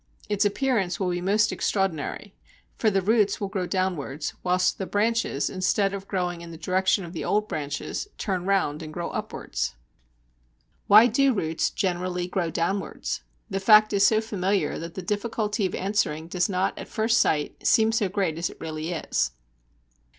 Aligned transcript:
Its 0.29 0.45
appearance 0.45 0.99
will 0.99 1.11
be 1.11 1.21
most 1.21 1.51
extraordinary, 1.51 2.33
for 2.75 2.89
the 2.89 3.03
roots 3.03 3.39
will 3.39 3.49
grow 3.49 3.67
downwards, 3.67 4.33
whilst 4.41 4.79
the 4.79 4.87
branches, 4.87 5.47
instead 5.47 5.93
of 5.93 6.07
growing 6.07 6.41
in 6.41 6.49
the 6.49 6.57
direction 6.57 7.05
of 7.05 7.13
the 7.13 7.23
old 7.23 7.47
branches, 7.47 8.07
turn 8.17 8.43
round 8.45 8.81
and 8.81 8.91
grow 8.95 9.11
upwards. 9.11 9.75
Kerner 10.89 11.01
and 11.01 11.01
Oliver, 11.01 11.03
l.c., 11.19 11.27
vol. 11.27 11.33
1, 11.35 11.37
p. 11.37 11.43
88. 11.43 11.43
Why 11.43 11.43
do 11.45 11.47
roots 11.51 11.69
generally 11.69 12.27
grow 12.27 12.49
downwards? 12.49 13.21
The 13.47 13.59
fact 13.59 13.93
is 13.93 14.07
so 14.07 14.21
familiar 14.21 14.79
that 14.79 14.95
the 14.95 15.03
difficulty 15.03 15.67
of 15.67 15.75
answering 15.75 16.27
does 16.27 16.49
not, 16.49 16.75
at 16.79 16.87
first 16.87 17.19
sight, 17.19 17.63
seem 17.67 17.91
so 17.91 18.09
great 18.09 18.39
as 18.39 18.49
it 18.49 18.59
really 18.59 18.91
is. 18.91 19.29